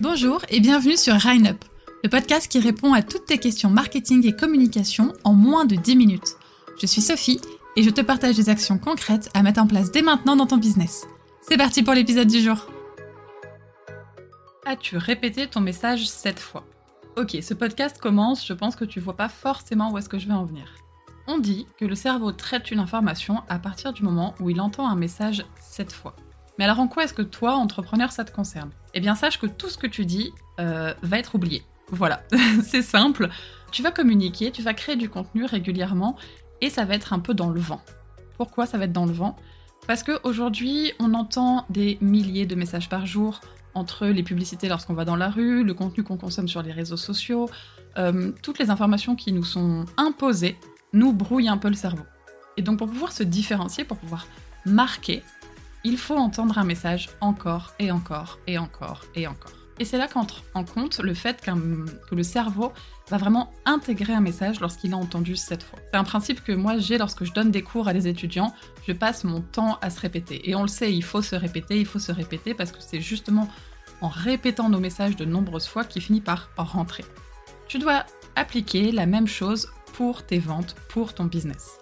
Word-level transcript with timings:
Bonjour 0.00 0.40
et 0.48 0.60
bienvenue 0.60 0.96
sur 0.96 1.12
Up, 1.14 1.64
le 2.02 2.08
podcast 2.08 2.50
qui 2.50 2.58
répond 2.58 2.94
à 2.94 3.02
toutes 3.02 3.26
tes 3.26 3.36
questions 3.36 3.68
marketing 3.68 4.26
et 4.26 4.34
communication 4.34 5.12
en 5.24 5.34
moins 5.34 5.66
de 5.66 5.76
10 5.76 5.94
minutes. 5.94 6.36
Je 6.80 6.86
suis 6.86 7.02
Sophie 7.02 7.38
et 7.76 7.82
je 7.82 7.90
te 7.90 8.00
partage 8.00 8.34
des 8.34 8.48
actions 8.48 8.78
concrètes 8.78 9.28
à 9.34 9.42
mettre 9.42 9.60
en 9.60 9.66
place 9.66 9.92
dès 9.92 10.00
maintenant 10.00 10.36
dans 10.36 10.46
ton 10.46 10.56
business. 10.56 11.06
C'est 11.42 11.58
parti 11.58 11.82
pour 11.82 11.92
l'épisode 11.92 12.28
du 12.28 12.40
jour. 12.40 12.66
As-tu 14.64 14.96
répété 14.96 15.46
ton 15.46 15.60
message 15.60 16.08
cette 16.08 16.40
fois? 16.40 16.64
Ok, 17.18 17.36
ce 17.42 17.52
podcast 17.52 17.98
commence, 17.98 18.46
je 18.46 18.54
pense 18.54 18.76
que 18.76 18.86
tu 18.86 19.00
vois 19.00 19.18
pas 19.18 19.28
forcément 19.28 19.92
où 19.92 19.98
est-ce 19.98 20.08
que 20.08 20.18
je 20.18 20.28
vais 20.28 20.32
en 20.32 20.46
venir. 20.46 20.64
On 21.26 21.36
dit 21.36 21.66
que 21.76 21.84
le 21.84 21.94
cerveau 21.94 22.32
traite 22.32 22.70
une 22.70 22.80
information 22.80 23.42
à 23.50 23.58
partir 23.58 23.92
du 23.92 24.02
moment 24.02 24.34
où 24.40 24.48
il 24.48 24.62
entend 24.62 24.88
un 24.88 24.96
message 24.96 25.44
cette 25.60 25.92
fois. 25.92 26.16
Mais 26.60 26.66
alors 26.66 26.80
en 26.80 26.88
quoi 26.88 27.04
est-ce 27.04 27.14
que 27.14 27.22
toi, 27.22 27.54
entrepreneur, 27.54 28.12
ça 28.12 28.22
te 28.22 28.30
concerne? 28.32 28.68
Eh 28.92 29.00
bien 29.00 29.14
sache 29.14 29.40
que 29.40 29.46
tout 29.46 29.70
ce 29.70 29.78
que 29.78 29.86
tu 29.86 30.04
dis 30.04 30.30
euh, 30.58 30.92
va 31.00 31.18
être 31.18 31.34
oublié. 31.34 31.62
Voilà, 31.88 32.22
c'est 32.62 32.82
simple. 32.82 33.30
Tu 33.72 33.82
vas 33.82 33.90
communiquer, 33.90 34.50
tu 34.50 34.60
vas 34.60 34.74
créer 34.74 34.96
du 34.96 35.08
contenu 35.08 35.46
régulièrement 35.46 36.18
et 36.60 36.68
ça 36.68 36.84
va 36.84 36.96
être 36.96 37.14
un 37.14 37.18
peu 37.18 37.32
dans 37.32 37.48
le 37.48 37.58
vent. 37.58 37.80
Pourquoi 38.36 38.66
ça 38.66 38.76
va 38.76 38.84
être 38.84 38.92
dans 38.92 39.06
le 39.06 39.12
vent? 39.12 39.36
Parce 39.86 40.02
qu'aujourd'hui, 40.02 40.92
on 40.98 41.14
entend 41.14 41.64
des 41.70 41.96
milliers 42.02 42.44
de 42.44 42.54
messages 42.56 42.90
par 42.90 43.06
jour 43.06 43.40
entre 43.72 44.08
les 44.08 44.22
publicités 44.22 44.68
lorsqu'on 44.68 44.92
va 44.92 45.06
dans 45.06 45.16
la 45.16 45.30
rue, 45.30 45.64
le 45.64 45.72
contenu 45.72 46.04
qu'on 46.04 46.18
consomme 46.18 46.46
sur 46.46 46.60
les 46.60 46.72
réseaux 46.72 46.98
sociaux, 46.98 47.48
euh, 47.96 48.32
toutes 48.42 48.58
les 48.58 48.68
informations 48.68 49.16
qui 49.16 49.32
nous 49.32 49.44
sont 49.44 49.86
imposées 49.96 50.58
nous 50.92 51.14
brouillent 51.14 51.48
un 51.48 51.56
peu 51.56 51.68
le 51.70 51.74
cerveau. 51.74 52.04
Et 52.58 52.62
donc 52.62 52.76
pour 52.76 52.88
pouvoir 52.88 53.12
se 53.12 53.22
différencier, 53.22 53.84
pour 53.84 53.96
pouvoir 53.96 54.26
marquer, 54.66 55.22
il 55.84 55.96
faut 55.96 56.16
entendre 56.16 56.58
un 56.58 56.64
message 56.64 57.10
encore 57.20 57.72
et 57.78 57.90
encore 57.90 58.38
et 58.46 58.58
encore 58.58 59.04
et 59.14 59.26
encore. 59.26 59.52
Et 59.78 59.86
c'est 59.86 59.96
là 59.96 60.08
qu'entre 60.08 60.42
en 60.52 60.62
compte 60.62 60.98
le 60.98 61.14
fait 61.14 61.40
que 61.40 62.14
le 62.14 62.22
cerveau 62.22 62.70
va 63.08 63.16
vraiment 63.16 63.50
intégrer 63.64 64.12
un 64.12 64.20
message 64.20 64.60
lorsqu'il 64.60 64.92
a 64.92 64.96
entendu 64.98 65.36
cette 65.36 65.62
fois. 65.62 65.78
C'est 65.90 65.98
un 65.98 66.04
principe 66.04 66.44
que 66.44 66.52
moi 66.52 66.76
j'ai 66.76 66.98
lorsque 66.98 67.24
je 67.24 67.32
donne 67.32 67.50
des 67.50 67.62
cours 67.62 67.88
à 67.88 67.94
des 67.94 68.06
étudiants, 68.06 68.54
je 68.86 68.92
passe 68.92 69.24
mon 69.24 69.40
temps 69.40 69.78
à 69.80 69.88
se 69.88 69.98
répéter. 69.98 70.50
Et 70.50 70.54
on 70.54 70.62
le 70.62 70.68
sait, 70.68 70.92
il 70.92 71.02
faut 71.02 71.22
se 71.22 71.34
répéter, 71.34 71.80
il 71.80 71.86
faut 71.86 71.98
se 71.98 72.12
répéter 72.12 72.52
parce 72.52 72.72
que 72.72 72.78
c'est 72.80 73.00
justement 73.00 73.48
en 74.02 74.08
répétant 74.08 74.68
nos 74.68 74.80
messages 74.80 75.16
de 75.16 75.24
nombreuses 75.24 75.66
fois 75.66 75.84
qu'il 75.84 76.02
finit 76.02 76.20
par 76.20 76.50
rentrer. 76.56 77.04
Tu 77.66 77.78
dois 77.78 78.04
appliquer 78.36 78.92
la 78.92 79.06
même 79.06 79.26
chose 79.26 79.70
pour 79.94 80.26
tes 80.26 80.40
ventes, 80.40 80.76
pour 80.90 81.14
ton 81.14 81.24
business. 81.24 81.78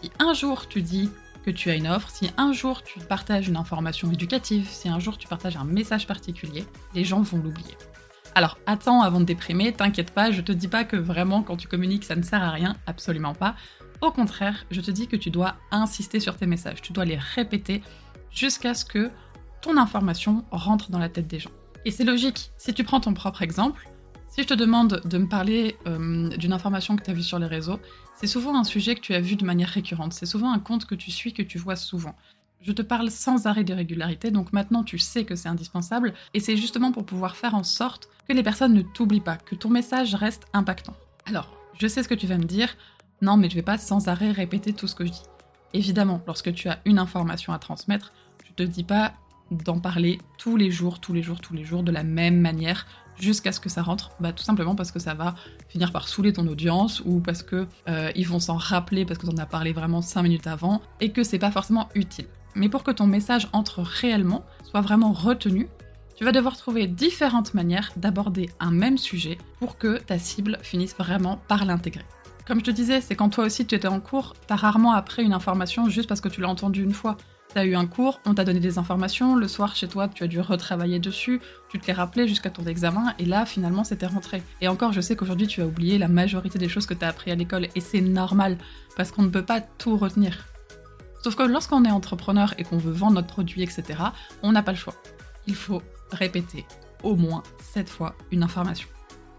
Si 0.00 0.10
un 0.18 0.32
jour 0.32 0.66
tu 0.66 0.82
dis 0.82 1.08
tu 1.50 1.70
as 1.70 1.74
une 1.74 1.88
offre, 1.88 2.10
si 2.10 2.30
un 2.36 2.52
jour 2.52 2.82
tu 2.82 2.98
partages 3.00 3.48
une 3.48 3.56
information 3.56 4.10
éducative, 4.10 4.68
si 4.70 4.88
un 4.88 4.98
jour 4.98 5.18
tu 5.18 5.28
partages 5.28 5.56
un 5.56 5.64
message 5.64 6.06
particulier, 6.06 6.64
les 6.94 7.04
gens 7.04 7.20
vont 7.20 7.38
l'oublier. 7.38 7.76
Alors 8.34 8.58
attends 8.66 9.02
avant 9.02 9.20
de 9.20 9.24
déprimer, 9.24 9.72
t'inquiète 9.72 10.12
pas, 10.12 10.30
je 10.30 10.40
te 10.40 10.52
dis 10.52 10.68
pas 10.68 10.84
que 10.84 10.96
vraiment 10.96 11.42
quand 11.42 11.56
tu 11.56 11.68
communiques 11.68 12.04
ça 12.04 12.16
ne 12.16 12.22
sert 12.22 12.42
à 12.42 12.50
rien, 12.50 12.76
absolument 12.86 13.34
pas. 13.34 13.56
Au 14.00 14.12
contraire, 14.12 14.64
je 14.70 14.80
te 14.80 14.90
dis 14.90 15.08
que 15.08 15.16
tu 15.16 15.30
dois 15.30 15.56
insister 15.70 16.20
sur 16.20 16.36
tes 16.36 16.46
messages, 16.46 16.80
tu 16.82 16.92
dois 16.92 17.04
les 17.04 17.18
répéter 17.18 17.82
jusqu'à 18.30 18.74
ce 18.74 18.84
que 18.84 19.10
ton 19.60 19.76
information 19.76 20.44
rentre 20.50 20.90
dans 20.90 20.98
la 20.98 21.08
tête 21.08 21.26
des 21.26 21.40
gens. 21.40 21.50
Et 21.84 21.90
c'est 21.90 22.04
logique, 22.04 22.50
si 22.58 22.74
tu 22.74 22.84
prends 22.84 23.00
ton 23.00 23.14
propre 23.14 23.42
exemple, 23.42 23.88
si 24.28 24.42
je 24.42 24.46
te 24.46 24.54
demande 24.54 25.00
de 25.04 25.18
me 25.18 25.26
parler 25.26 25.76
euh, 25.86 26.28
d'une 26.36 26.52
information 26.52 26.96
que 26.96 27.02
tu 27.02 27.10
as 27.10 27.14
vue 27.14 27.22
sur 27.22 27.38
les 27.38 27.46
réseaux, 27.46 27.80
c'est 28.14 28.26
souvent 28.26 28.58
un 28.58 28.64
sujet 28.64 28.94
que 28.94 29.00
tu 29.00 29.14
as 29.14 29.20
vu 29.20 29.36
de 29.36 29.44
manière 29.44 29.68
récurrente, 29.68 30.12
c'est 30.12 30.26
souvent 30.26 30.52
un 30.52 30.58
compte 30.58 30.86
que 30.86 30.94
tu 30.94 31.10
suis, 31.10 31.32
que 31.32 31.42
tu 31.42 31.58
vois 31.58 31.76
souvent. 31.76 32.14
Je 32.60 32.72
te 32.72 32.82
parle 32.82 33.10
sans 33.10 33.46
arrêt 33.46 33.64
de 33.64 33.72
régularité, 33.72 34.30
donc 34.30 34.52
maintenant 34.52 34.82
tu 34.82 34.98
sais 34.98 35.24
que 35.24 35.36
c'est 35.36 35.48
indispensable, 35.48 36.14
et 36.34 36.40
c'est 36.40 36.56
justement 36.56 36.92
pour 36.92 37.06
pouvoir 37.06 37.36
faire 37.36 37.54
en 37.54 37.62
sorte 37.62 38.08
que 38.28 38.32
les 38.32 38.42
personnes 38.42 38.74
ne 38.74 38.82
t'oublient 38.82 39.20
pas, 39.20 39.36
que 39.36 39.54
ton 39.54 39.70
message 39.70 40.14
reste 40.14 40.46
impactant. 40.52 40.96
Alors, 41.26 41.56
je 41.78 41.86
sais 41.86 42.02
ce 42.02 42.08
que 42.08 42.14
tu 42.14 42.26
vas 42.26 42.38
me 42.38 42.44
dire, 42.44 42.76
non 43.22 43.36
mais 43.36 43.48
je 43.48 43.54
vais 43.54 43.62
pas 43.62 43.78
sans 43.78 44.08
arrêt 44.08 44.32
répéter 44.32 44.72
tout 44.72 44.88
ce 44.88 44.94
que 44.94 45.06
je 45.06 45.12
dis. 45.12 45.22
Évidemment, 45.74 46.20
lorsque 46.26 46.52
tu 46.52 46.68
as 46.68 46.80
une 46.84 46.98
information 46.98 47.52
à 47.52 47.58
transmettre, 47.58 48.12
je 48.46 48.52
te 48.52 48.62
dis 48.62 48.84
pas 48.84 49.12
d'en 49.50 49.78
parler 49.78 50.18
tous 50.36 50.56
les 50.56 50.70
jours, 50.70 51.00
tous 51.00 51.12
les 51.12 51.22
jours, 51.22 51.40
tous 51.40 51.54
les 51.54 51.64
jours, 51.64 51.82
de 51.82 51.92
la 51.92 52.02
même 52.02 52.40
manière, 52.40 52.86
jusqu'à 53.20 53.52
ce 53.52 53.60
que 53.60 53.68
ça 53.68 53.82
rentre 53.82 54.10
bah, 54.20 54.32
Tout 54.32 54.44
simplement 54.44 54.74
parce 54.74 54.92
que 54.92 54.98
ça 54.98 55.14
va 55.14 55.34
finir 55.68 55.92
par 55.92 56.08
saouler 56.08 56.32
ton 56.32 56.46
audience 56.46 57.02
ou 57.04 57.20
parce 57.20 57.42
que 57.42 57.66
euh, 57.88 58.10
ils 58.14 58.26
vont 58.26 58.40
s'en 58.40 58.56
rappeler 58.56 59.04
parce 59.04 59.18
que 59.18 59.26
t'en 59.26 59.36
as 59.36 59.46
parlé 59.46 59.72
vraiment 59.72 60.02
5 60.02 60.22
minutes 60.22 60.46
avant 60.46 60.80
et 61.00 61.12
que 61.12 61.22
c'est 61.22 61.38
pas 61.38 61.50
forcément 61.50 61.88
utile. 61.94 62.26
Mais 62.54 62.68
pour 62.68 62.82
que 62.82 62.90
ton 62.90 63.06
message 63.06 63.48
entre 63.52 63.82
réellement, 63.82 64.44
soit 64.64 64.80
vraiment 64.80 65.12
retenu, 65.12 65.68
tu 66.16 66.24
vas 66.24 66.32
devoir 66.32 66.56
trouver 66.56 66.88
différentes 66.88 67.54
manières 67.54 67.92
d'aborder 67.96 68.50
un 68.58 68.72
même 68.72 68.98
sujet 68.98 69.38
pour 69.60 69.78
que 69.78 69.98
ta 69.98 70.18
cible 70.18 70.58
finisse 70.62 70.96
vraiment 70.96 71.38
par 71.46 71.64
l'intégrer. 71.64 72.04
Comme 72.44 72.60
je 72.60 72.64
te 72.64 72.70
disais, 72.70 73.00
c'est 73.00 73.14
quand 73.14 73.28
toi 73.28 73.44
aussi 73.44 73.66
tu 73.66 73.74
étais 73.74 73.88
en 73.88 74.00
cours, 74.00 74.34
t'as 74.46 74.56
rarement 74.56 74.92
appris 74.92 75.22
une 75.22 75.34
information 75.34 75.88
juste 75.88 76.08
parce 76.08 76.20
que 76.20 76.28
tu 76.28 76.40
l'as 76.40 76.48
entendue 76.48 76.82
une 76.82 76.94
fois. 76.94 77.16
T'as 77.54 77.64
eu 77.64 77.74
un 77.74 77.86
cours, 77.86 78.20
on 78.26 78.34
t'a 78.34 78.44
donné 78.44 78.60
des 78.60 78.76
informations, 78.76 79.34
le 79.34 79.48
soir 79.48 79.74
chez 79.74 79.88
toi 79.88 80.06
tu 80.06 80.22
as 80.22 80.26
dû 80.26 80.38
retravailler 80.38 80.98
dessus, 80.98 81.40
tu 81.70 81.78
te 81.78 81.86
les 81.86 81.94
rappelais 81.94 82.28
jusqu'à 82.28 82.50
ton 82.50 82.66
examen, 82.66 83.14
et 83.18 83.24
là 83.24 83.46
finalement 83.46 83.84
c'était 83.84 84.06
rentré. 84.06 84.42
Et 84.60 84.68
encore, 84.68 84.92
je 84.92 85.00
sais 85.00 85.16
qu'aujourd'hui 85.16 85.46
tu 85.46 85.62
as 85.62 85.66
oublié 85.66 85.96
la 85.96 86.08
majorité 86.08 86.58
des 86.58 86.68
choses 86.68 86.84
que 86.84 86.92
t'as 86.92 87.08
appris 87.08 87.30
à 87.30 87.34
l'école, 87.34 87.68
et 87.74 87.80
c'est 87.80 88.02
normal, 88.02 88.58
parce 88.96 89.12
qu'on 89.12 89.22
ne 89.22 89.30
peut 89.30 89.44
pas 89.44 89.62
tout 89.62 89.96
retenir. 89.96 90.46
Sauf 91.22 91.36
que 91.36 91.42
lorsqu'on 91.42 91.84
est 91.84 91.90
entrepreneur 91.90 92.52
et 92.58 92.64
qu'on 92.64 92.78
veut 92.78 92.92
vendre 92.92 93.14
notre 93.14 93.28
produit, 93.28 93.62
etc., 93.62 93.82
on 94.42 94.52
n'a 94.52 94.62
pas 94.62 94.72
le 94.72 94.78
choix. 94.78 94.94
Il 95.46 95.54
faut 95.54 95.82
répéter 96.12 96.66
au 97.02 97.16
moins 97.16 97.42
7 97.72 97.88
fois 97.88 98.14
une 98.30 98.42
information. 98.42 98.88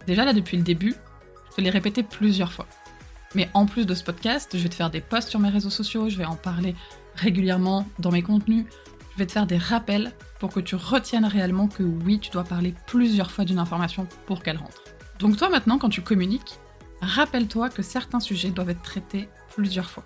Déjà 0.07 0.25
là 0.25 0.33
depuis 0.33 0.57
le 0.57 0.63
début, 0.63 0.95
je 1.51 1.55
te 1.57 1.61
l'ai 1.61 1.69
répété 1.69 2.01
plusieurs 2.01 2.51
fois. 2.51 2.65
Mais 3.35 3.49
en 3.53 3.67
plus 3.67 3.85
de 3.85 3.93
ce 3.93 4.03
podcast, 4.03 4.49
je 4.53 4.63
vais 4.63 4.69
te 4.69 4.75
faire 4.75 4.89
des 4.89 5.01
posts 5.01 5.29
sur 5.29 5.39
mes 5.39 5.49
réseaux 5.49 5.69
sociaux, 5.69 6.09
je 6.09 6.17
vais 6.17 6.25
en 6.25 6.35
parler 6.35 6.75
régulièrement 7.19 7.87
dans 7.99 8.11
mes 8.11 8.21
contenus. 8.21 8.65
Je 9.13 9.17
vais 9.17 9.25
te 9.25 9.31
faire 9.31 9.47
des 9.47 9.57
rappels 9.57 10.11
pour 10.39 10.51
que 10.51 10.59
tu 10.59 10.75
retiennes 10.75 11.25
réellement 11.25 11.67
que 11.67 11.83
oui, 11.83 12.19
tu 12.19 12.31
dois 12.31 12.43
parler 12.43 12.73
plusieurs 12.87 13.31
fois 13.31 13.45
d'une 13.45 13.59
information 13.59 14.07
pour 14.25 14.41
qu'elle 14.41 14.57
rentre. 14.57 14.83
Donc 15.19 15.35
toi 15.35 15.49
maintenant, 15.49 15.77
quand 15.77 15.89
tu 15.89 16.01
communiques, 16.01 16.59
rappelle-toi 17.01 17.69
que 17.69 17.81
certains 17.81 18.21
sujets 18.21 18.51
doivent 18.51 18.69
être 18.69 18.81
traités 18.81 19.27
plusieurs 19.53 19.89
fois. 19.89 20.05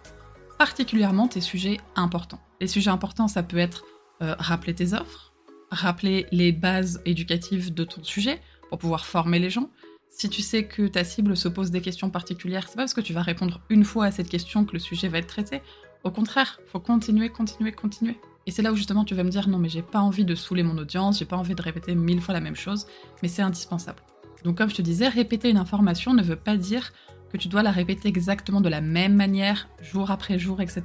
Particulièrement 0.57 1.27
tes 1.27 1.41
sujets 1.41 1.79
importants. 1.95 2.41
Les 2.59 2.67
sujets 2.67 2.89
importants, 2.89 3.27
ça 3.27 3.43
peut 3.43 3.57
être 3.57 3.83
euh, 4.21 4.35
rappeler 4.39 4.73
tes 4.73 4.93
offres, 4.93 5.33
rappeler 5.69 6.25
les 6.31 6.51
bases 6.51 7.01
éducatives 7.05 7.73
de 7.73 7.83
ton 7.83 8.03
sujet 8.03 8.41
pour 8.69 8.79
pouvoir 8.79 9.05
former 9.05 9.39
les 9.39 9.49
gens. 9.49 9.69
Si 10.09 10.29
tu 10.29 10.41
sais 10.41 10.65
que 10.65 10.87
ta 10.87 11.03
cible 11.03 11.35
se 11.35 11.47
pose 11.47 11.71
des 11.71 11.81
questions 11.81 12.11
particulières, 12.11 12.67
c'est 12.67 12.75
pas 12.75 12.83
parce 12.83 12.93
que 12.93 13.01
tu 13.01 13.13
vas 13.13 13.23
répondre 13.23 13.61
une 13.69 13.83
fois 13.83 14.05
à 14.05 14.11
cette 14.11 14.29
question 14.29 14.63
que 14.63 14.73
le 14.73 14.79
sujet 14.79 15.07
va 15.07 15.17
être 15.17 15.27
traité. 15.27 15.61
Au 16.03 16.11
contraire, 16.11 16.59
faut 16.65 16.81
continuer, 16.81 17.29
continuer, 17.29 17.71
continuer. 17.71 18.19
Et 18.45 18.51
c'est 18.51 18.61
là 18.61 18.73
où 18.73 18.75
justement 18.75 19.05
tu 19.05 19.15
vas 19.15 19.23
me 19.23 19.29
dire 19.29 19.47
non 19.47 19.57
mais 19.57 19.69
j'ai 19.69 19.81
pas 19.81 19.99
envie 19.99 20.25
de 20.25 20.35
saouler 20.35 20.63
mon 20.63 20.77
audience, 20.77 21.19
j'ai 21.19 21.25
pas 21.25 21.37
envie 21.37 21.55
de 21.55 21.61
répéter 21.61 21.95
mille 21.95 22.21
fois 22.21 22.33
la 22.33 22.41
même 22.41 22.57
chose, 22.57 22.87
mais 23.21 23.29
c'est 23.29 23.41
indispensable. 23.41 24.01
Donc 24.43 24.57
comme 24.57 24.69
je 24.69 24.75
te 24.75 24.81
disais, 24.81 25.07
répéter 25.07 25.49
une 25.49 25.57
information 25.57 26.13
ne 26.13 26.21
veut 26.21 26.35
pas 26.35 26.57
dire 26.57 26.91
que 27.31 27.37
tu 27.37 27.47
dois 27.47 27.63
la 27.63 27.71
répéter 27.71 28.09
exactement 28.09 28.59
de 28.59 28.67
la 28.67 28.81
même 28.81 29.15
manière, 29.15 29.69
jour 29.81 30.11
après 30.11 30.37
jour, 30.37 30.59
etc. 30.59 30.83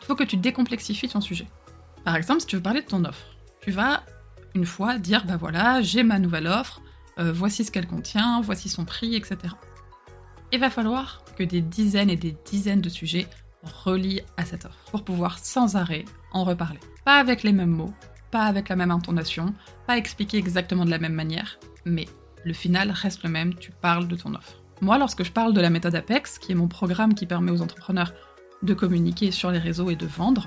Il 0.00 0.06
faut 0.06 0.14
que 0.14 0.22
tu 0.22 0.36
décomplexifies 0.36 1.08
ton 1.08 1.20
sujet. 1.20 1.48
Par 2.04 2.14
exemple, 2.14 2.40
si 2.40 2.46
tu 2.46 2.54
veux 2.54 2.62
parler 2.62 2.82
de 2.82 2.86
ton 2.86 3.04
offre, 3.04 3.36
tu 3.60 3.72
vas 3.72 4.04
une 4.54 4.64
fois 4.66 4.96
dire 4.98 5.24
bah 5.26 5.36
voilà, 5.36 5.82
j'ai 5.82 6.04
ma 6.04 6.20
nouvelle 6.20 6.46
offre, 6.46 6.82
euh, 7.18 7.32
voici 7.32 7.64
ce 7.64 7.72
qu'elle 7.72 7.88
contient, 7.88 8.40
voici 8.42 8.68
son 8.68 8.84
prix, 8.84 9.16
etc. 9.16 9.38
Il 10.52 10.60
va 10.60 10.70
falloir 10.70 11.24
que 11.36 11.42
des 11.42 11.60
dizaines 11.62 12.10
et 12.10 12.16
des 12.16 12.36
dizaines 12.44 12.80
de 12.80 12.88
sujets 12.88 13.26
relie 13.62 14.20
à 14.36 14.44
cette 14.44 14.64
offre 14.64 14.90
pour 14.90 15.04
pouvoir 15.04 15.38
sans 15.38 15.76
arrêt 15.76 16.04
en 16.32 16.44
reparler. 16.44 16.80
Pas 17.04 17.16
avec 17.16 17.42
les 17.42 17.52
mêmes 17.52 17.70
mots, 17.70 17.92
pas 18.30 18.44
avec 18.44 18.68
la 18.68 18.76
même 18.76 18.90
intonation, 18.90 19.54
pas 19.86 19.98
expliqué 19.98 20.38
exactement 20.38 20.84
de 20.84 20.90
la 20.90 20.98
même 20.98 21.12
manière, 21.12 21.58
mais 21.84 22.06
le 22.44 22.52
final 22.52 22.90
reste 22.90 23.22
le 23.22 23.30
même, 23.30 23.54
tu 23.54 23.70
parles 23.70 24.08
de 24.08 24.16
ton 24.16 24.34
offre. 24.34 24.62
Moi, 24.80 24.98
lorsque 24.98 25.22
je 25.22 25.30
parle 25.30 25.52
de 25.52 25.60
la 25.60 25.70
méthode 25.70 25.94
Apex, 25.94 26.38
qui 26.38 26.50
est 26.50 26.56
mon 26.56 26.66
programme 26.66 27.14
qui 27.14 27.26
permet 27.26 27.52
aux 27.52 27.62
entrepreneurs 27.62 28.12
de 28.62 28.74
communiquer 28.74 29.30
sur 29.30 29.50
les 29.50 29.58
réseaux 29.58 29.90
et 29.90 29.96
de 29.96 30.06
vendre, 30.06 30.46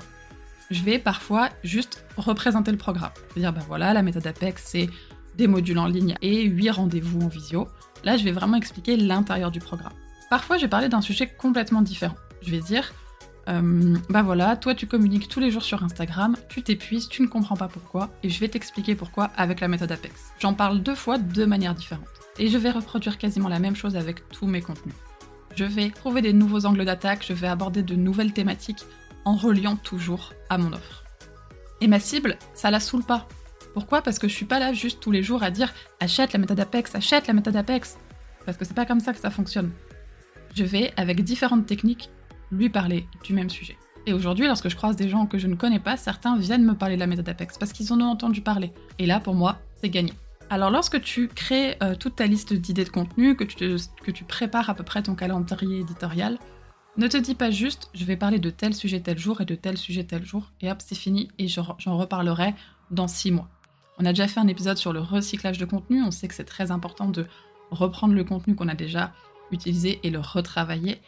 je 0.70 0.82
vais 0.82 0.98
parfois 0.98 1.48
juste 1.62 2.04
représenter 2.16 2.70
le 2.70 2.76
programme. 2.76 3.12
C'est-à-dire, 3.28 3.52
ben 3.52 3.64
voilà, 3.66 3.94
la 3.94 4.02
méthode 4.02 4.26
Apex, 4.26 4.62
c'est 4.64 4.90
des 5.36 5.46
modules 5.46 5.78
en 5.78 5.86
ligne 5.86 6.16
et 6.22 6.42
8 6.42 6.70
rendez-vous 6.70 7.20
en 7.20 7.28
visio. 7.28 7.68
Là, 8.04 8.16
je 8.16 8.24
vais 8.24 8.32
vraiment 8.32 8.56
expliquer 8.56 8.96
l'intérieur 8.96 9.50
du 9.50 9.60
programme. 9.60 9.92
Parfois, 10.28 10.56
je 10.56 10.62
vais 10.62 10.68
parler 10.68 10.88
d'un 10.88 11.00
sujet 11.00 11.28
complètement 11.28 11.82
différent. 11.82 12.16
Je 12.42 12.50
vais 12.50 12.60
dire, 12.60 12.92
euh, 13.48 13.96
bah 14.08 14.22
voilà, 14.22 14.56
toi 14.56 14.74
tu 14.74 14.86
communiques 14.86 15.28
tous 15.28 15.40
les 15.40 15.50
jours 15.50 15.62
sur 15.62 15.82
Instagram, 15.82 16.36
tu 16.48 16.62
t'épuises, 16.62 17.08
tu 17.08 17.22
ne 17.22 17.28
comprends 17.28 17.56
pas 17.56 17.68
pourquoi, 17.68 18.10
et 18.22 18.30
je 18.30 18.40
vais 18.40 18.48
t'expliquer 18.48 18.94
pourquoi 18.94 19.30
avec 19.36 19.60
la 19.60 19.68
méthode 19.68 19.92
Apex. 19.92 20.32
J'en 20.40 20.54
parle 20.54 20.82
deux 20.82 20.94
fois 20.94 21.18
de 21.18 21.44
manière 21.44 21.74
différente. 21.74 22.06
Et 22.38 22.48
je 22.48 22.58
vais 22.58 22.70
reproduire 22.70 23.18
quasiment 23.18 23.48
la 23.48 23.58
même 23.58 23.76
chose 23.76 23.96
avec 23.96 24.28
tous 24.28 24.46
mes 24.46 24.60
contenus. 24.60 24.94
Je 25.54 25.64
vais 25.64 25.90
trouver 25.90 26.20
des 26.20 26.32
nouveaux 26.32 26.66
angles 26.66 26.84
d'attaque, 26.84 27.24
je 27.26 27.32
vais 27.32 27.46
aborder 27.46 27.82
de 27.82 27.94
nouvelles 27.94 28.32
thématiques 28.32 28.84
en 29.24 29.36
reliant 29.36 29.76
toujours 29.76 30.34
à 30.50 30.58
mon 30.58 30.72
offre. 30.72 31.04
Et 31.80 31.88
ma 31.88 32.00
cible, 32.00 32.38
ça 32.54 32.70
la 32.70 32.80
saoule 32.80 33.04
pas. 33.04 33.26
Pourquoi? 33.72 34.02
Parce 34.02 34.18
que 34.18 34.28
je 34.28 34.34
suis 34.34 34.44
pas 34.44 34.58
là 34.58 34.72
juste 34.72 35.00
tous 35.00 35.10
les 35.10 35.22
jours 35.22 35.42
à 35.42 35.50
dire 35.50 35.72
achète 36.00 36.32
la 36.32 36.38
méthode 36.38 36.60
Apex, 36.60 36.94
achète 36.94 37.26
la 37.26 37.34
méthode 37.34 37.56
Apex. 37.56 37.98
Parce 38.44 38.56
que 38.56 38.64
c'est 38.64 38.74
pas 38.74 38.86
comme 38.86 39.00
ça 39.00 39.12
que 39.12 39.18
ça 39.18 39.30
fonctionne. 39.30 39.70
Je 40.54 40.64
vais, 40.64 40.92
avec 40.96 41.22
différentes 41.22 41.66
techniques, 41.66 42.10
lui 42.50 42.68
parler 42.68 43.06
du 43.24 43.32
même 43.32 43.50
sujet. 43.50 43.76
Et 44.06 44.12
aujourd'hui, 44.12 44.46
lorsque 44.46 44.68
je 44.68 44.76
croise 44.76 44.94
des 44.94 45.08
gens 45.08 45.26
que 45.26 45.38
je 45.38 45.48
ne 45.48 45.56
connais 45.56 45.80
pas, 45.80 45.96
certains 45.96 46.38
viennent 46.38 46.64
me 46.64 46.74
parler 46.74 46.94
de 46.94 47.00
la 47.00 47.08
méthode 47.08 47.28
Apex 47.28 47.58
parce 47.58 47.72
qu'ils 47.72 47.92
en 47.92 48.00
ont 48.00 48.10
entendu 48.10 48.40
parler. 48.40 48.72
Et 48.98 49.06
là, 49.06 49.18
pour 49.18 49.34
moi, 49.34 49.58
c'est 49.74 49.90
gagné. 49.90 50.12
Alors 50.48 50.70
lorsque 50.70 51.00
tu 51.00 51.26
crées 51.26 51.76
euh, 51.82 51.96
toute 51.96 52.16
ta 52.16 52.26
liste 52.26 52.52
d'idées 52.52 52.84
de 52.84 52.90
contenu, 52.90 53.34
que 53.34 53.42
tu, 53.42 53.76
que 54.04 54.10
tu 54.12 54.22
prépares 54.22 54.70
à 54.70 54.74
peu 54.74 54.84
près 54.84 55.02
ton 55.02 55.16
calendrier 55.16 55.80
éditorial, 55.80 56.38
ne 56.96 57.08
te 57.08 57.16
dis 57.16 57.34
pas 57.34 57.50
juste 57.50 57.90
je 57.94 58.04
vais 58.04 58.16
parler 58.16 58.38
de 58.38 58.50
tel 58.50 58.72
sujet 58.72 59.00
tel 59.00 59.18
jour 59.18 59.40
et 59.40 59.44
de 59.44 59.56
tel 59.56 59.76
sujet 59.76 60.04
tel 60.04 60.24
jour, 60.24 60.52
et 60.60 60.70
hop, 60.70 60.78
c'est 60.80 60.94
fini, 60.94 61.28
et 61.38 61.48
j'en 61.48 61.74
reparlerai 61.98 62.54
dans 62.92 63.08
six 63.08 63.32
mois. 63.32 63.48
On 63.98 64.04
a 64.04 64.10
déjà 64.10 64.28
fait 64.28 64.40
un 64.40 64.46
épisode 64.46 64.76
sur 64.76 64.92
le 64.92 65.00
recyclage 65.00 65.58
de 65.58 65.64
contenu, 65.64 66.02
on 66.02 66.10
sait 66.10 66.28
que 66.28 66.34
c'est 66.34 66.44
très 66.44 66.70
important 66.70 67.08
de 67.08 67.26
reprendre 67.70 68.14
le 68.14 68.24
contenu 68.24 68.54
qu'on 68.54 68.68
a 68.68 68.74
déjà 68.74 69.12
utilisé 69.50 70.00
et 70.04 70.10
le 70.10 70.20
retravailler. 70.20 71.00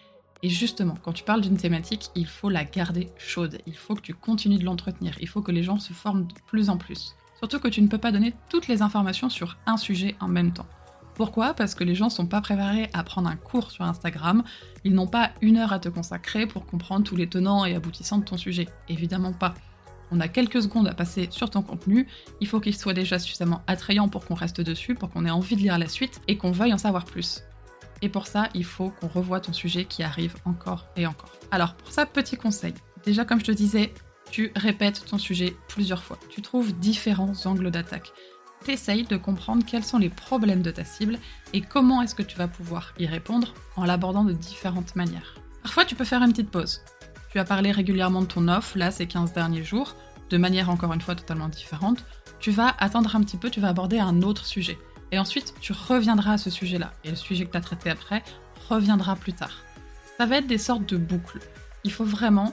Et 0.43 0.49
justement, 0.49 0.95
quand 1.03 1.13
tu 1.13 1.25
parles 1.25 1.41
d'une 1.41 1.57
thématique, 1.57 2.11
il 2.15 2.27
faut 2.27 2.49
la 2.49 2.65
garder 2.65 3.09
chaude, 3.19 3.59
il 3.67 3.77
faut 3.77 3.95
que 3.95 4.01
tu 4.01 4.15
continues 4.15 4.59
de 4.59 4.65
l'entretenir, 4.65 5.17
il 5.21 5.29
faut 5.29 5.43
que 5.43 5.53
les 5.53 5.63
gens 5.63 5.79
se 5.79 5.93
forment 5.93 6.27
de 6.27 6.35
plus 6.47 6.71
en 6.71 6.77
plus. 6.77 7.17
Surtout 7.39 7.59
que 7.61 7.69
tu 7.69 7.83
ne 7.83 7.89
peux 7.89 7.99
pas 7.99 8.13
donner 8.13 8.35
toutes 8.49 8.69
les 8.69 8.83
informations 8.83 9.29
sur 9.29 9.59
un 9.67 9.77
sujet 9.77 10.15
en 10.21 10.29
même 10.29 10.53
temps. 10.53 10.67
Pourquoi? 11.15 11.55
Parce 11.55 11.75
que 11.75 11.83
les 11.83 11.97
gens 11.97 12.11
sont 12.11 12.27
pas 12.27 12.41
préparés 12.41 12.89
à 12.93 13.03
prendre 13.03 13.29
un 13.29 13.37
cours 13.37 13.73
sur 13.73 13.85
Instagram, 13.85 14.45
ils 14.85 14.95
n'ont 14.95 15.09
pas 15.09 15.31
une 15.41 15.57
heure 15.57 15.73
à 15.73 15.81
te 15.81 15.89
consacrer 15.89 16.47
pour 16.47 16.67
comprendre 16.67 17.05
tous 17.05 17.17
les 17.17 17.29
tenants 17.29 17.65
et 17.65 17.75
aboutissants 17.75 18.19
de 18.19 18.25
ton 18.25 18.37
sujet. 18.37 18.69
Évidemment 18.89 19.33
pas 19.33 19.55
on 20.11 20.21
a 20.21 20.29
quelques 20.29 20.63
secondes 20.63 20.89
à 20.89 20.95
passer 20.95 21.29
sur 21.31 21.51
ton 21.51 21.63
contenu, 21.63 22.07
il 22.41 22.47
faut 22.47 22.61
qu'il 22.61 22.77
soit 22.77 22.95
déjà 22.95 23.19
suffisamment 23.19 23.63
attrayant 23.67 24.09
pour 24.09 24.25
qu'on 24.25 24.35
reste 24.35 24.61
dessus, 24.61 24.95
pour 24.95 25.11
qu'on 25.11 25.25
ait 25.25 25.31
envie 25.31 25.57
de 25.57 25.61
lire 25.61 25.79
la 25.79 25.89
suite 25.89 26.21
et 26.29 26.37
qu'on 26.37 26.51
veuille 26.51 26.73
en 26.73 26.79
savoir 26.79 27.05
plus. 27.05 27.43
Et 28.03 28.09
pour 28.09 28.27
ça, 28.27 28.49
il 28.55 28.65
faut 28.65 28.91
qu'on 28.91 29.09
revoie 29.09 29.41
ton 29.41 29.53
sujet 29.53 29.85
qui 29.85 30.03
arrive 30.03 30.37
encore 30.45 30.87
et 30.97 31.07
encore. 31.07 31.33
Alors 31.51 31.75
pour 31.75 31.93
ça, 31.93 32.07
petit 32.07 32.37
conseil. 32.37 32.75
Déjà 33.05 33.25
comme 33.25 33.41
je 33.41 33.47
te 33.47 33.53
disais, 33.53 33.93
tu 34.31 34.53
répètes 34.57 35.05
ton 35.07 35.19
sujet 35.19 35.57
plusieurs 35.69 36.03
fois. 36.03 36.19
Tu 36.29 36.43
trouves 36.43 36.73
différents 36.79 37.35
angles 37.47 37.71
d'attaque. 37.71 38.13
T'essayes 38.65 39.05
de 39.05 39.17
comprendre 39.17 39.65
quels 39.65 39.85
sont 39.85 39.99
les 39.99 40.11
problèmes 40.11 40.63
de 40.63 40.71
ta 40.71 40.85
cible 40.85 41.19
et 41.53 41.61
comment 41.61 42.03
est-ce 42.03 42.15
que 42.15 42.23
tu 42.23 42.37
vas 42.37 42.49
pouvoir 42.49 42.93
y 42.99 43.07
répondre 43.07 43.55
en 43.77 43.85
l'abordant 43.85 44.25
de 44.25 44.33
différentes 44.33 44.97
manières. 44.97 45.37
Parfois, 45.63 45.85
tu 45.85 45.95
peux 45.95 46.05
faire 46.05 46.23
une 46.23 46.33
petite 46.33 46.51
pause. 46.51 46.83
Tu 47.31 47.39
as 47.39 47.45
parlé 47.45 47.71
régulièrement 47.71 48.23
de 48.23 48.27
ton 48.27 48.49
offre, 48.49 48.77
là, 48.77 48.91
ces 48.91 49.07
15 49.07 49.33
derniers 49.33 49.63
jours, 49.63 49.95
de 50.31 50.39
manière 50.39 50.71
encore 50.71 50.93
une 50.93 51.01
fois 51.01 51.15
totalement 51.15 51.49
différente. 51.49 52.05
Tu 52.41 52.51
vas 52.51 52.75
attendre 52.79 53.15
un 53.17 53.23
petit 53.23 53.37
peu, 53.37 53.51
tu 53.51 53.61
vas 53.61 53.69
aborder 53.69 53.99
un 53.99 54.23
autre 54.23 54.47
sujet. 54.47 54.79
Et 55.13 55.19
ensuite, 55.19 55.55
tu 55.61 55.73
reviendras 55.73 56.33
à 56.33 56.39
ce 56.39 56.51
sujet-là. 56.51 56.93
Et 57.05 57.11
le 57.11 57.17
sujet 57.17 57.47
que 57.47 57.53
tu 57.53 57.57
as 57.57 57.63
traité 57.63 57.91
après 57.91 58.23
reviendra 58.69 59.17
plus 59.17 59.33
tard. 59.33 59.63
Ça 60.19 60.27
va 60.27 60.39
être 60.39 60.47
des 60.47 60.59
sortes 60.59 60.87
de 60.87 60.97
boucles. 60.97 61.41
Il 61.85 61.93
faut 61.93 62.05
vraiment 62.05 62.53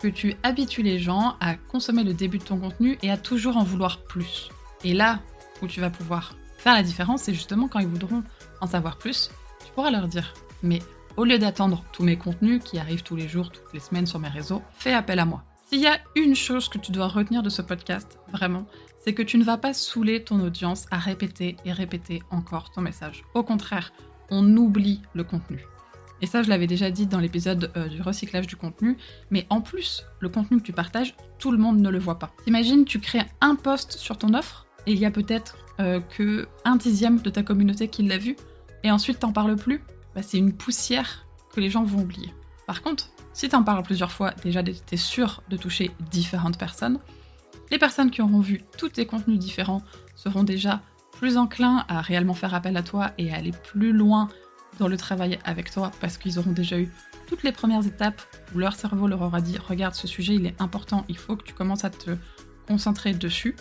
que 0.00 0.08
tu 0.08 0.34
habitues 0.42 0.82
les 0.82 0.98
gens 0.98 1.36
à 1.40 1.54
consommer 1.54 2.02
le 2.02 2.14
début 2.14 2.38
de 2.38 2.44
ton 2.44 2.58
contenu 2.58 2.98
et 3.02 3.10
à 3.10 3.16
toujours 3.16 3.56
en 3.56 3.62
vouloir 3.62 4.02
plus. 4.02 4.48
Et 4.82 4.94
là 4.94 5.20
où 5.60 5.66
tu 5.68 5.80
vas 5.80 5.90
pouvoir 5.90 6.34
faire 6.58 6.74
la 6.74 6.82
différence, 6.82 7.22
c'est 7.22 7.34
justement 7.34 7.68
quand 7.68 7.78
ils 7.78 7.86
voudront 7.86 8.24
en 8.60 8.66
savoir 8.66 8.98
plus, 8.98 9.30
tu 9.64 9.72
pourras 9.72 9.90
leur 9.90 10.08
dire 10.08 10.34
Mais 10.62 10.80
au 11.16 11.24
lieu 11.24 11.38
d'attendre 11.38 11.84
tous 11.92 12.02
mes 12.02 12.16
contenus 12.16 12.62
qui 12.64 12.78
arrivent 12.78 13.02
tous 13.02 13.16
les 13.16 13.28
jours, 13.28 13.50
toutes 13.50 13.72
les 13.72 13.80
semaines 13.80 14.06
sur 14.06 14.18
mes 14.18 14.28
réseaux, 14.28 14.62
fais 14.76 14.92
appel 14.92 15.18
à 15.20 15.24
moi. 15.24 15.44
S'il 15.66 15.80
y 15.80 15.86
a 15.86 15.98
une 16.16 16.34
chose 16.34 16.68
que 16.68 16.78
tu 16.78 16.92
dois 16.92 17.08
retenir 17.08 17.42
de 17.42 17.48
ce 17.48 17.62
podcast, 17.62 18.18
vraiment, 18.32 18.66
c'est 19.02 19.14
que 19.14 19.22
tu 19.22 19.38
ne 19.38 19.44
vas 19.44 19.58
pas 19.58 19.74
saouler 19.74 20.22
ton 20.22 20.40
audience 20.40 20.86
à 20.90 20.98
répéter 20.98 21.56
et 21.64 21.72
répéter 21.72 22.22
encore 22.30 22.70
ton 22.70 22.80
message. 22.80 23.24
Au 23.34 23.42
contraire, 23.42 23.92
on 24.30 24.56
oublie 24.56 25.02
le 25.14 25.24
contenu. 25.24 25.64
Et 26.20 26.26
ça, 26.26 26.42
je 26.42 26.48
l'avais 26.48 26.68
déjà 26.68 26.90
dit 26.90 27.06
dans 27.06 27.18
l'épisode 27.18 27.72
euh, 27.76 27.88
du 27.88 28.00
recyclage 28.00 28.46
du 28.46 28.54
contenu, 28.54 28.96
mais 29.30 29.44
en 29.50 29.60
plus, 29.60 30.04
le 30.20 30.28
contenu 30.28 30.58
que 30.58 30.62
tu 30.62 30.72
partages, 30.72 31.16
tout 31.38 31.50
le 31.50 31.58
monde 31.58 31.80
ne 31.80 31.90
le 31.90 31.98
voit 31.98 32.20
pas. 32.20 32.32
Imagine, 32.46 32.84
tu 32.84 33.00
crées 33.00 33.22
un 33.40 33.56
post 33.56 33.92
sur 33.94 34.16
ton 34.16 34.32
offre, 34.34 34.66
et 34.86 34.92
il 34.92 34.98
y 34.98 35.04
a 35.04 35.10
peut-être 35.10 35.56
euh, 35.80 36.00
que 36.00 36.46
un 36.64 36.76
dixième 36.76 37.20
de 37.20 37.28
ta 37.28 37.42
communauté 37.42 37.88
qui 37.88 38.04
l'a 38.04 38.18
vu, 38.18 38.36
et 38.84 38.90
ensuite 38.92 39.18
t'en 39.18 39.32
parles 39.32 39.56
plus. 39.56 39.82
Bah, 40.14 40.22
c'est 40.22 40.38
une 40.38 40.52
poussière 40.52 41.26
que 41.52 41.60
les 41.60 41.70
gens 41.70 41.82
vont 41.82 42.02
oublier. 42.02 42.32
Par 42.66 42.82
contre, 42.82 43.10
si 43.32 43.48
tu 43.48 43.56
en 43.56 43.64
parles 43.64 43.82
plusieurs 43.82 44.12
fois, 44.12 44.30
déjà 44.44 44.62
tu 44.62 44.72
es 44.92 44.96
sûr 44.96 45.42
de 45.48 45.56
toucher 45.56 45.90
différentes 46.10 46.58
personnes. 46.58 47.00
Les 47.72 47.78
personnes 47.78 48.10
qui 48.10 48.20
auront 48.20 48.40
vu 48.40 48.60
tous 48.76 48.90
tes 48.90 49.06
contenus 49.06 49.38
différents 49.38 49.80
seront 50.14 50.44
déjà 50.44 50.82
plus 51.10 51.38
enclins 51.38 51.86
à 51.88 52.02
réellement 52.02 52.34
faire 52.34 52.52
appel 52.52 52.76
à 52.76 52.82
toi 52.82 53.12
et 53.16 53.32
à 53.32 53.36
aller 53.36 53.52
plus 53.64 53.94
loin 53.94 54.28
dans 54.78 54.88
le 54.88 54.98
travail 54.98 55.38
avec 55.46 55.70
toi 55.70 55.90
parce 55.98 56.18
qu'ils 56.18 56.38
auront 56.38 56.52
déjà 56.52 56.78
eu 56.78 56.90
toutes 57.28 57.42
les 57.42 57.50
premières 57.52 57.86
étapes 57.86 58.20
où 58.54 58.58
leur 58.58 58.74
cerveau 58.74 59.08
leur 59.08 59.22
aura 59.22 59.40
dit 59.40 59.56
regarde 59.56 59.94
ce 59.94 60.06
sujet 60.06 60.34
il 60.34 60.44
est 60.44 60.60
important, 60.60 61.06
il 61.08 61.16
faut 61.16 61.34
que 61.34 61.44
tu 61.44 61.54
commences 61.54 61.86
à 61.86 61.88
te 61.90 62.10
concentrer 62.68 63.14
dessus 63.14 63.56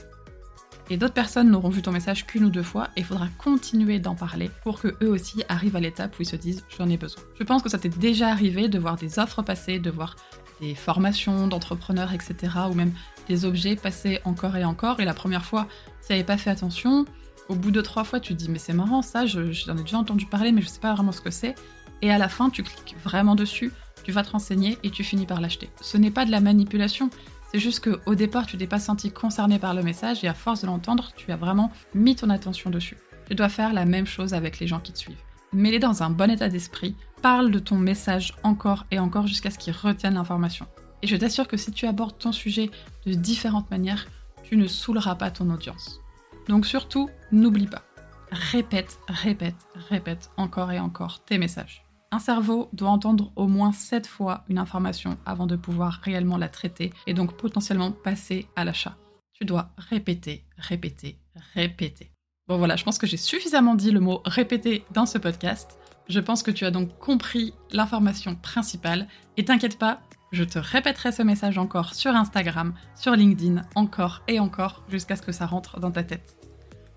et 0.89 0.97
d'autres 0.97 1.13
personnes 1.13 1.49
n'auront 1.49 1.69
vu 1.69 1.81
ton 1.81 1.93
message 1.93 2.25
qu'une 2.25 2.43
ou 2.43 2.49
deux 2.49 2.63
fois 2.63 2.89
et 2.97 2.99
il 2.99 3.05
faudra 3.05 3.29
continuer 3.37 3.99
d'en 3.99 4.15
parler 4.15 4.51
pour 4.63 4.81
que 4.81 4.89
eux 5.01 5.09
aussi 5.09 5.41
arrivent 5.47 5.77
à 5.77 5.79
l'étape 5.79 6.19
où 6.19 6.23
ils 6.23 6.25
se 6.25 6.35
disent 6.35 6.65
j'en 6.77 6.89
ai 6.89 6.97
besoin. 6.97 7.23
Je 7.39 7.45
pense 7.45 7.63
que 7.63 7.69
ça 7.69 7.79
t'est 7.79 7.87
déjà 7.87 8.27
arrivé 8.27 8.67
de 8.67 8.77
voir 8.77 8.97
des 8.97 9.19
offres 9.19 9.41
passer, 9.41 9.79
de 9.79 9.89
voir 9.89 10.17
des 10.61 10.75
formations 10.75 11.47
d'entrepreneurs, 11.47 12.13
etc. 12.13 12.35
ou 12.69 12.73
même 12.73 12.93
des 13.27 13.45
objets 13.45 13.75
passer 13.75 14.19
encore 14.23 14.55
et 14.55 14.63
encore 14.63 14.99
et 14.99 15.05
la 15.05 15.13
première 15.13 15.43
fois, 15.43 15.67
tu 16.05 16.13
n'avais 16.13 16.23
pas 16.23 16.37
fait 16.37 16.49
attention, 16.49 17.05
au 17.49 17.55
bout 17.55 17.71
de 17.71 17.81
trois 17.81 18.03
fois, 18.03 18.19
tu 18.19 18.33
te 18.33 18.37
dis 18.37 18.49
mais 18.49 18.59
c'est 18.59 18.73
marrant 18.73 19.01
ça, 19.01 19.25
j'en 19.25 19.41
ai 19.49 19.81
déjà 19.81 19.97
entendu 19.97 20.25
parler 20.25 20.51
mais 20.51 20.61
je 20.61 20.67
sais 20.67 20.79
pas 20.79 20.93
vraiment 20.93 21.11
ce 21.11 21.21
que 21.21 21.31
c'est. 21.31 21.55
Et 22.01 22.11
à 22.11 22.17
la 22.17 22.29
fin, 22.29 22.49
tu 22.49 22.63
cliques 22.63 22.95
vraiment 23.03 23.35
dessus, 23.35 23.71
tu 24.03 24.11
vas 24.11 24.23
te 24.23 24.31
renseigner 24.31 24.77
et 24.83 24.89
tu 24.89 25.03
finis 25.03 25.25
par 25.25 25.41
l'acheter. 25.41 25.69
Ce 25.81 25.97
n'est 25.97 26.11
pas 26.11 26.25
de 26.25 26.31
la 26.31 26.39
manipulation, 26.39 27.09
c'est 27.51 27.59
juste 27.59 27.83
qu'au 27.83 28.15
départ, 28.15 28.45
tu 28.45 28.57
t'es 28.57 28.67
pas 28.67 28.79
senti 28.79 29.11
concerné 29.11 29.59
par 29.59 29.73
le 29.73 29.83
message 29.83 30.23
et 30.23 30.27
à 30.27 30.33
force 30.33 30.61
de 30.61 30.67
l'entendre, 30.67 31.11
tu 31.15 31.31
as 31.31 31.35
vraiment 31.35 31.71
mis 31.93 32.15
ton 32.15 32.29
attention 32.29 32.69
dessus. 32.69 32.97
Tu 33.27 33.35
dois 33.35 33.49
faire 33.49 33.73
la 33.73 33.85
même 33.85 34.05
chose 34.05 34.33
avec 34.33 34.59
les 34.59 34.67
gens 34.67 34.79
qui 34.79 34.93
te 34.93 34.97
suivent. 34.97 35.21
Mets-les 35.53 35.79
dans 35.79 36.01
un 36.01 36.09
bon 36.09 36.31
état 36.31 36.47
d'esprit, 36.47 36.95
parle 37.21 37.51
de 37.51 37.59
ton 37.59 37.77
message 37.77 38.33
encore 38.43 38.85
et 38.91 38.99
encore 38.99 39.27
jusqu'à 39.27 39.51
ce 39.51 39.57
qu'ils 39.57 39.73
retiennent 39.73 40.15
l'information. 40.15 40.67
Et 41.01 41.07
je 41.07 41.15
t'assure 41.15 41.47
que 41.47 41.57
si 41.57 41.71
tu 41.71 41.85
abordes 41.85 42.17
ton 42.17 42.31
sujet 42.31 42.69
de 43.05 43.13
différentes 43.13 43.69
manières, 43.71 44.07
tu 44.43 44.57
ne 44.57 44.67
saouleras 44.67 45.15
pas 45.15 45.31
ton 45.31 45.49
audience. 45.49 46.01
Donc 46.47 46.65
surtout, 46.65 47.09
n'oublie 47.31 47.67
pas. 47.67 47.83
Répète, 48.31 48.99
répète, 49.07 49.55
répète 49.89 50.31
encore 50.37 50.71
et 50.71 50.79
encore 50.79 51.23
tes 51.23 51.37
messages. 51.37 51.83
Un 52.11 52.19
cerveau 52.19 52.69
doit 52.73 52.89
entendre 52.89 53.31
au 53.35 53.47
moins 53.47 53.71
7 53.71 54.05
fois 54.05 54.43
une 54.49 54.57
information 54.57 55.17
avant 55.25 55.47
de 55.47 55.55
pouvoir 55.55 56.01
réellement 56.03 56.37
la 56.37 56.49
traiter 56.49 56.91
et 57.07 57.13
donc 57.13 57.37
potentiellement 57.37 57.91
passer 57.91 58.47
à 58.55 58.65
l'achat. 58.65 58.97
Tu 59.33 59.45
dois 59.45 59.69
répéter, 59.77 60.45
répéter, 60.57 61.17
répéter. 61.53 62.11
Bon 62.47 62.57
voilà, 62.57 62.75
je 62.75 62.83
pense 62.83 62.97
que 62.97 63.07
j'ai 63.07 63.17
suffisamment 63.17 63.75
dit 63.75 63.91
le 63.91 64.01
mot 64.01 64.21
répéter 64.25 64.83
dans 64.91 65.05
ce 65.05 65.17
podcast. 65.17 65.77
Je 66.11 66.19
pense 66.19 66.43
que 66.43 66.51
tu 66.51 66.65
as 66.65 66.71
donc 66.71 66.99
compris 66.99 67.53
l'information 67.71 68.35
principale 68.35 69.07
et 69.37 69.45
t'inquiète 69.45 69.79
pas, 69.79 70.01
je 70.33 70.43
te 70.43 70.59
répéterai 70.59 71.13
ce 71.13 71.23
message 71.23 71.57
encore 71.57 71.93
sur 71.93 72.13
Instagram, 72.13 72.73
sur 72.97 73.13
LinkedIn, 73.13 73.61
encore 73.75 74.21
et 74.27 74.37
encore 74.41 74.83
jusqu'à 74.89 75.15
ce 75.15 75.21
que 75.21 75.31
ça 75.31 75.45
rentre 75.45 75.79
dans 75.79 75.89
ta 75.89 76.03
tête. 76.03 76.35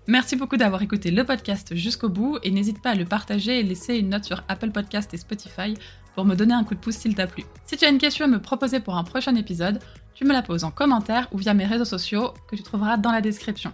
Merci 0.07 0.35
beaucoup 0.35 0.57
d'avoir 0.57 0.81
écouté 0.81 1.11
le 1.11 1.23
podcast 1.23 1.73
jusqu'au 1.75 2.09
bout 2.09 2.39
et 2.43 2.51
n'hésite 2.51 2.81
pas 2.81 2.89
à 2.89 2.95
le 2.95 3.05
partager 3.05 3.57
et 3.57 3.63
laisser 3.63 3.95
une 3.95 4.09
note 4.09 4.25
sur 4.25 4.43
Apple 4.49 4.71
Podcast 4.71 5.13
et 5.13 5.17
Spotify 5.17 5.75
pour 6.13 6.25
me 6.25 6.35
donner 6.35 6.53
un 6.53 6.65
coup 6.65 6.75
de 6.75 6.81
pouce 6.81 6.97
s'il 6.97 7.15
t'a 7.15 7.25
plu. 7.25 7.45
Si 7.65 7.77
tu 7.77 7.85
as 7.85 7.89
une 7.89 7.99
question 7.99 8.25
à 8.25 8.27
me 8.27 8.41
proposer 8.41 8.81
pour 8.81 8.97
un 8.97 9.05
prochain 9.05 9.35
épisode, 9.35 9.79
tu 10.13 10.25
me 10.25 10.33
la 10.33 10.41
poses 10.41 10.65
en 10.65 10.71
commentaire 10.71 11.29
ou 11.31 11.37
via 11.37 11.53
mes 11.53 11.65
réseaux 11.65 11.85
sociaux 11.85 12.33
que 12.49 12.57
tu 12.57 12.63
trouveras 12.63 12.97
dans 12.97 13.13
la 13.13 13.21
description. 13.21 13.71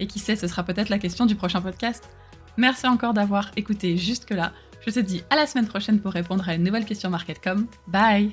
Et 0.00 0.06
qui 0.06 0.18
sait, 0.18 0.36
ce 0.36 0.48
sera 0.48 0.64
peut-être 0.64 0.90
la 0.90 0.98
question 0.98 1.24
du 1.24 1.34
prochain 1.34 1.62
podcast. 1.62 2.10
Merci 2.58 2.86
encore 2.86 3.14
d'avoir 3.14 3.52
écouté 3.56 3.96
jusque-là. 3.96 4.52
Je 4.86 4.90
te 4.90 5.00
dis 5.00 5.22
à 5.30 5.36
la 5.36 5.46
semaine 5.46 5.66
prochaine 5.66 6.00
pour 6.00 6.12
répondre 6.12 6.48
à 6.48 6.54
une 6.54 6.64
nouvelle 6.64 6.84
question 6.84 7.10
MarketCom. 7.10 7.66
Bye 7.86 8.30